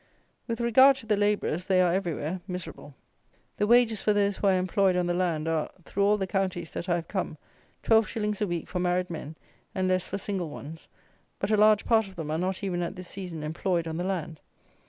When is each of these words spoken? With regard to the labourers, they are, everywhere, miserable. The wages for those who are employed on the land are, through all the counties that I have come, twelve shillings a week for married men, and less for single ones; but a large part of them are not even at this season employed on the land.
With 0.47 0.59
regard 0.61 0.95
to 0.95 1.05
the 1.05 1.15
labourers, 1.15 1.65
they 1.67 1.79
are, 1.79 1.93
everywhere, 1.93 2.41
miserable. 2.47 2.95
The 3.57 3.67
wages 3.67 4.01
for 4.01 4.13
those 4.13 4.37
who 4.37 4.47
are 4.47 4.57
employed 4.57 4.95
on 4.95 5.05
the 5.05 5.13
land 5.13 5.47
are, 5.47 5.69
through 5.83 6.03
all 6.03 6.17
the 6.17 6.25
counties 6.25 6.73
that 6.73 6.89
I 6.89 6.95
have 6.95 7.07
come, 7.07 7.37
twelve 7.83 8.07
shillings 8.07 8.41
a 8.41 8.47
week 8.47 8.67
for 8.67 8.79
married 8.79 9.11
men, 9.11 9.35
and 9.75 9.87
less 9.87 10.07
for 10.07 10.17
single 10.17 10.49
ones; 10.49 10.87
but 11.37 11.51
a 11.51 11.55
large 11.55 11.85
part 11.85 12.07
of 12.07 12.15
them 12.15 12.31
are 12.31 12.39
not 12.39 12.63
even 12.63 12.81
at 12.81 12.95
this 12.95 13.09
season 13.09 13.43
employed 13.43 13.87
on 13.87 13.97
the 13.97 14.03
land. 14.03 14.39